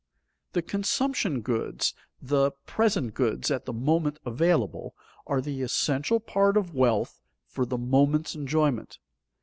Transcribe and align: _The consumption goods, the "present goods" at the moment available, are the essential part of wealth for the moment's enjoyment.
_The 0.53 0.63
consumption 0.63 1.41
goods, 1.41 1.93
the 2.19 2.53
"present 2.65 3.13
goods" 3.13 3.51
at 3.51 3.65
the 3.65 3.71
moment 3.71 4.17
available, 4.25 4.95
are 5.27 5.41
the 5.41 5.61
essential 5.61 6.19
part 6.19 6.57
of 6.57 6.73
wealth 6.73 7.21
for 7.45 7.67
the 7.67 7.77
moment's 7.77 8.33
enjoyment. 8.33 8.97